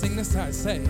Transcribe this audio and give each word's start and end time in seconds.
sing 0.00 0.16
this 0.16 0.34
out. 0.34 0.54
Say, 0.54 0.82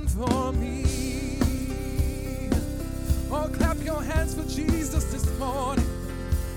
done 0.00 0.08
for 0.08 0.52
me. 0.52 0.84
Oh, 3.30 3.48
clap 3.52 3.82
your 3.84 4.02
hands 4.02 4.34
for 4.34 4.44
Jesus 4.44 5.04
this 5.04 5.38
morning. 5.38 5.86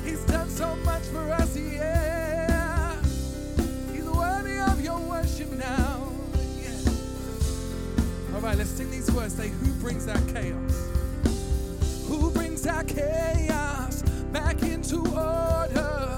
He's 0.03 0.23
done 0.25 0.50
so 0.50 0.75
much 0.77 1.03
for 1.03 1.31
us, 1.31 1.58
yeah. 1.58 2.95
He's 3.91 4.05
worthy 4.05 4.59
of 4.59 4.81
your 4.81 5.00
worship 5.00 5.52
now. 5.52 6.11
Yeah. 6.61 8.35
All 8.35 8.41
right, 8.41 8.58
let's 8.58 8.72
sing 8.72 8.91
these 8.91 9.11
words. 9.11 9.35
Say, 9.35 9.50
Who 9.50 9.72
brings 9.81 10.05
that 10.05 10.22
chaos? 10.33 10.89
Who 12.07 12.31
brings 12.31 12.63
that 12.63 12.88
chaos 12.88 14.02
back 14.31 14.61
into 14.63 15.00
order? 15.00 16.12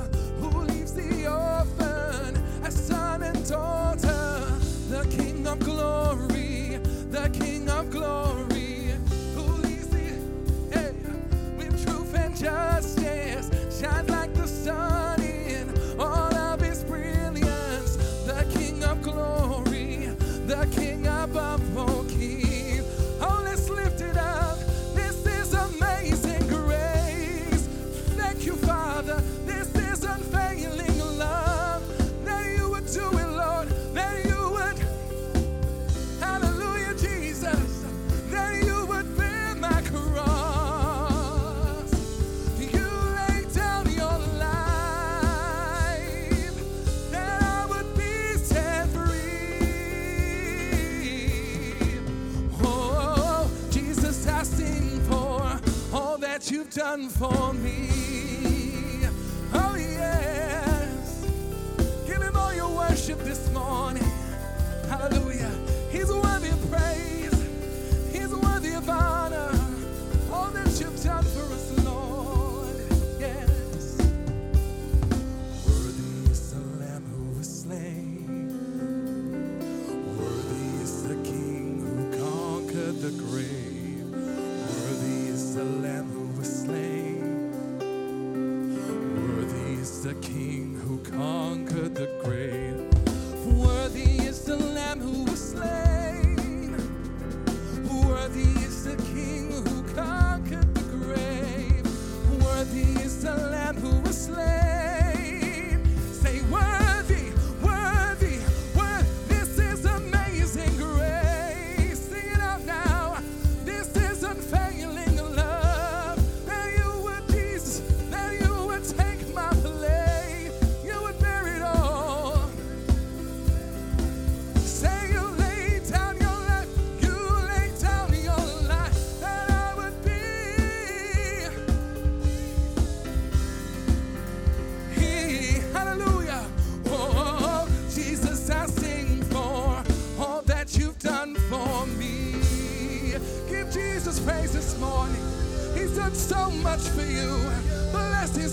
Done 56.75 57.07
for 57.07 57.53
me. 57.53 57.87
Oh, 59.53 59.75
yes. 59.77 61.25
Give 62.05 62.21
him 62.21 62.35
all 62.35 62.53
your 62.53 62.67
worship 62.67 63.17
this 63.19 63.49
morning. 63.53 64.03
Hallelujah. 64.89 65.53
He's 65.89 66.11
worthy 66.11 66.49
of 66.49 66.69
praise. 66.69 67.33
He's 68.11 68.35
worthy 68.35 68.73
of 68.73 68.89
honor. 68.89 69.57
All 70.29 70.49
that 70.49 70.67
you've 70.77 71.01
done 71.01 71.23
for 71.23 71.45
us, 71.53 71.85
Lord. 71.85 72.75
Yes. 73.21 73.95
Worthy 75.65 76.29
is 76.29 76.51
the 76.51 76.59
Lamb 76.83 77.05
who 77.05 77.37
was 77.37 77.61
slain. 77.61 78.27
Worthy 80.19 80.83
is 80.83 81.03
the 81.07 81.15
King 81.23 81.79
who 81.79 82.11
conquered 82.19 82.99
the 82.99 83.11
grave. 83.23 84.11
Worthy 84.11 85.27
is 85.29 85.55
the 85.55 85.63
Lamb 85.63 85.94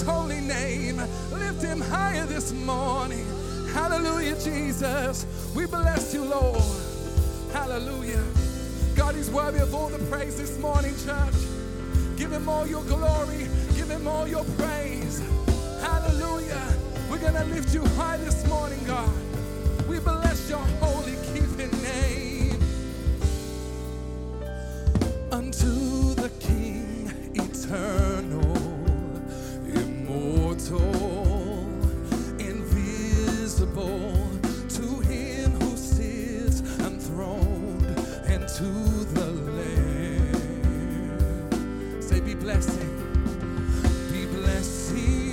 holy 0.03 0.41
name. 0.41 0.99
Lift 1.33 1.63
him 1.63 1.81
higher 1.81 2.27
this 2.27 2.53
morning. 2.53 3.27
Hallelujah, 3.73 4.37
Jesus. 4.37 5.27
We 5.55 5.67
bless 5.67 6.13
you, 6.13 6.25
Lord. 6.25 6.63
Hallelujah. 7.53 8.25
God 8.95 9.17
is 9.17 9.31
worthy 9.31 9.61
of 9.61 9.75
all 9.75 9.89
the 9.89 10.05
praise 10.11 10.37
this 10.37 10.59
morning, 10.59 10.95
church. 11.05 11.35
Give 12.17 12.31
him 12.31 12.49
all 12.49 12.67
your 12.67 12.83
glory. 12.85 13.49
Give 13.75 13.89
him 13.89 14.07
all 14.07 14.29
your 14.29 14.45
praise. 14.59 15.23
Hallelujah. 15.81 16.63
We're 17.11 17.19
going 17.19 17.35
to 17.35 17.45
lift 17.45 17.75
you 17.75 17.85
high 17.97 18.19
this 18.19 18.47
morning, 18.47 18.79
God. 18.87 19.22
To 38.62 38.70
the 39.14 39.26
Lamb. 39.59 40.53
Say, 42.00 42.20
be 42.20 42.35
blessing, 42.35 42.91
be 44.12 44.26
blessing, 44.26 45.31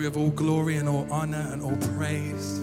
worthy 0.00 0.06
of 0.06 0.16
all 0.16 0.30
glory 0.30 0.76
and 0.76 0.88
all 0.88 1.06
honor 1.10 1.46
and 1.52 1.62
all 1.62 1.76
praise. 1.94 2.58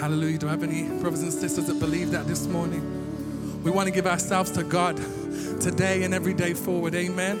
Hallelujah. 0.00 0.38
Do 0.38 0.48
I 0.48 0.52
have 0.52 0.62
any 0.62 0.84
brothers 1.00 1.20
and 1.20 1.30
sisters 1.30 1.66
that 1.66 1.78
believe 1.78 2.10
that 2.12 2.26
this 2.26 2.46
morning? 2.46 3.62
We 3.62 3.70
want 3.70 3.86
to 3.86 3.92
give 3.92 4.06
ourselves 4.06 4.50
to 4.52 4.62
God 4.62 4.96
today 5.60 6.04
and 6.04 6.14
every 6.14 6.32
day 6.32 6.54
forward. 6.54 6.94
Amen. 6.94 7.38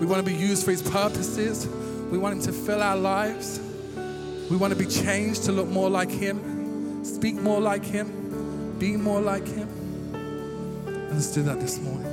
We 0.00 0.06
want 0.06 0.24
to 0.24 0.30
be 0.32 0.36
used 0.36 0.64
for 0.64 0.70
His 0.70 0.80
purposes. 0.80 1.66
We 2.10 2.16
want 2.16 2.36
Him 2.36 2.42
to 2.44 2.52
fill 2.52 2.82
our 2.82 2.96
lives. 2.96 3.60
We 4.50 4.56
want 4.56 4.72
to 4.72 4.78
be 4.78 4.86
changed 4.86 5.44
to 5.44 5.52
look 5.52 5.68
more 5.68 5.90
like 5.90 6.10
Him, 6.10 7.04
speak 7.04 7.34
more 7.34 7.60
like 7.60 7.84
Him, 7.84 8.78
be 8.78 8.96
more 8.96 9.20
like 9.20 9.46
Him. 9.46 9.68
And 10.86 11.10
let's 11.10 11.34
do 11.34 11.42
that 11.42 11.60
this 11.60 11.78
morning. 11.80 12.08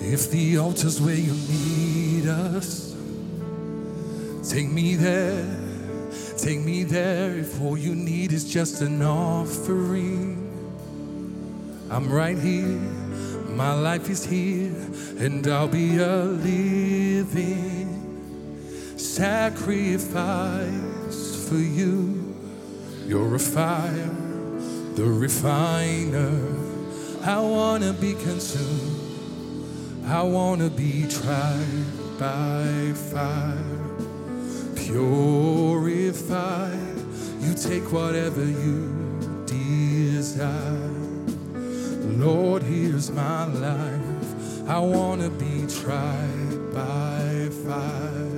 If 0.00 0.30
the 0.30 0.58
altar's 0.58 1.00
where 1.00 1.16
you 1.16 1.32
need 1.32 2.28
us, 2.28 2.85
take 4.48 4.70
me 4.70 4.94
there. 4.94 5.44
Take 6.38 6.60
me 6.60 6.84
there 6.84 7.36
if 7.36 7.60
all 7.60 7.76
you 7.76 7.94
need 7.94 8.32
is 8.32 8.44
just 8.44 8.80
an 8.82 9.02
offering. 9.02 10.42
I'm 11.90 12.12
right 12.12 12.38
here, 12.38 12.78
my 13.48 13.72
life 13.72 14.08
is 14.10 14.24
here, 14.24 14.74
and 15.18 15.46
I'll 15.48 15.68
be 15.68 15.98
a 15.98 16.24
living 16.24 17.86
sacrifice 18.96 20.06
for 21.48 21.56
you. 21.56 22.34
You're 23.06 23.34
a 23.36 23.38
fire, 23.38 24.14
the 24.94 25.04
refiner. 25.04 26.38
I 27.22 27.40
wanna 27.40 27.92
be 27.92 28.14
consumed, 28.14 30.04
I 30.06 30.22
wanna 30.22 30.70
be 30.70 31.06
tried 31.08 32.18
by 32.18 32.92
fire 32.94 33.85
purified. 34.86 36.78
You 37.40 37.54
take 37.54 37.92
whatever 37.92 38.44
you 38.44 39.44
desire. 39.46 40.90
Lord, 42.18 42.62
here's 42.62 43.10
my 43.10 43.46
life. 43.46 44.68
I 44.68 44.78
want 44.78 45.22
to 45.22 45.30
be 45.30 45.66
tried 45.66 46.72
by 46.72 47.48
fire. 47.64 48.30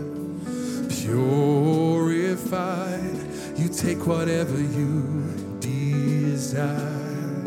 Purified. 1.05 2.39
You 3.57 3.69
take 3.69 4.07
whatever 4.07 4.59
you 4.59 5.03
desire. 5.61 7.45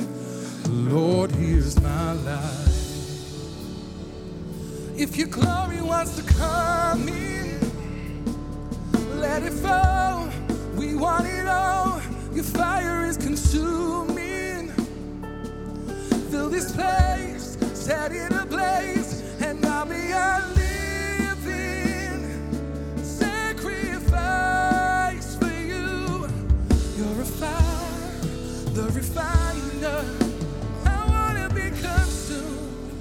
Lord, 0.69 1.31
here's 1.31 1.79
my 1.81 2.13
life. 2.13 2.67
If 4.95 5.17
your 5.17 5.27
glory 5.27 5.81
wants 5.81 6.15
to 6.17 6.23
come 6.33 7.07
in, 7.09 7.40
let 9.41 9.51
it 9.51 9.55
fall. 9.57 10.29
We 10.75 10.95
want 10.95 11.25
it 11.25 11.47
all. 11.47 12.01
Your 12.33 12.43
fire 12.43 13.05
is 13.05 13.17
consuming. 13.17 14.71
Fill 16.29 16.49
this 16.49 16.71
place, 16.71 17.57
set 17.73 18.11
it 18.11 18.31
ablaze, 18.31 19.23
and 19.41 19.65
I'll 19.65 19.85
be 19.85 20.11
a 20.11 20.43
living 20.55 22.23
sacrifice 23.03 24.15
for 25.35 25.51
you. 25.51 26.27
You're 26.97 27.21
a 27.21 27.25
fire, 27.25 28.21
the 28.73 28.83
refiner. 28.93 30.05
I 30.85 31.05
wanna 31.07 31.49
be 31.49 31.69
consumed. 31.81 32.91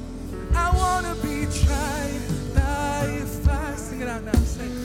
I 0.54 0.70
wanna 0.74 1.14
be 1.16 1.46
tried 1.64 2.20
by 2.54 3.24
fire. 3.44 3.76
Sing 3.76 4.00
it 4.00 4.08
out 4.08 4.24
now. 4.24 4.32
Say, 4.44 4.79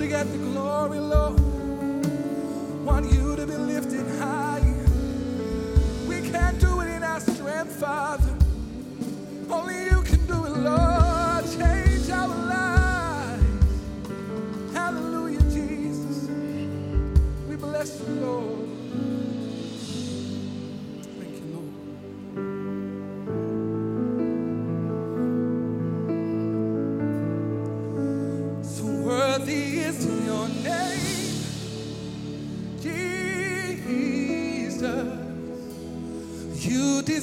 to 0.00 0.08
get 0.08 0.32
the 0.32 0.38
glory, 0.38 0.98
Lord. 0.98 1.38
Want 2.86 3.12
you 3.12 3.36
to 3.36 3.46
be 3.46 3.54
lifted 3.54 4.06
high. 4.18 4.74
We 6.08 6.22
can't 6.30 6.58
do 6.58 6.80
it 6.80 6.88
in 6.88 7.02
our 7.02 7.20
strength, 7.20 7.72
Father. 7.78 8.39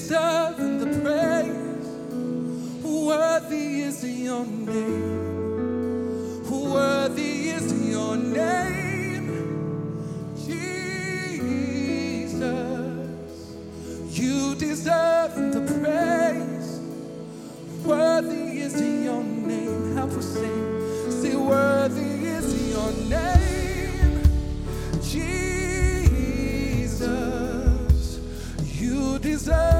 Deserve 0.07 0.79
the 0.79 0.87
praise. 1.01 1.87
Worthy 2.81 3.81
is 3.81 4.05
your 4.05 4.45
name. 4.45 6.43
Worthy 6.49 7.49
is 7.49 7.89
your 7.89 8.15
name, 8.15 9.27
Jesus. 10.45 12.37
You 14.17 14.55
deserve 14.55 15.35
the 15.51 15.61
praise. 15.75 16.79
Worthy 17.83 18.61
is 18.61 18.79
your 18.79 19.23
name. 19.25 19.93
Help 19.93 20.11
us 20.11 20.25
sing. 20.25 21.11
Say, 21.21 21.35
worthy 21.35 22.27
is 22.27 22.47
your 22.71 22.91
name, 23.09 24.21
Jesus. 25.01 25.49
You 28.79 29.19
deserve 29.19 29.76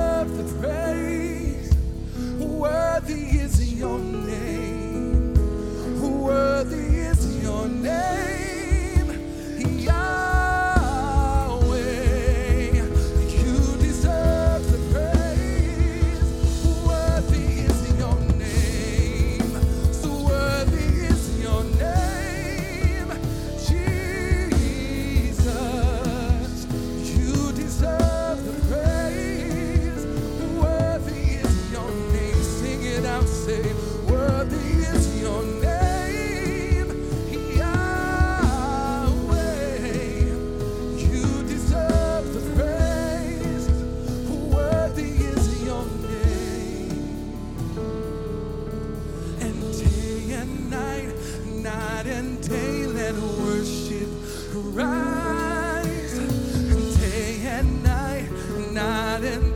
riding 59.20 59.47